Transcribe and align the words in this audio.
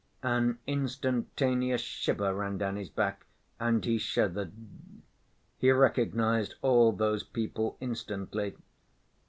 An 0.23 0.57
instantaneous 0.65 1.81
shiver 1.83 2.33
ran 2.33 2.57
down 2.57 2.75
his 2.75 2.89
back, 2.89 3.23
and 3.59 3.85
he 3.85 3.99
shuddered. 3.99 4.51
He 5.59 5.69
recognized 5.69 6.55
all 6.63 6.91
those 6.91 7.21
people 7.21 7.77
instantly. 7.79 8.55